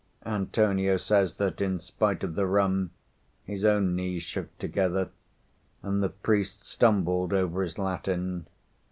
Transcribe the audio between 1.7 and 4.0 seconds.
spite of the rum his own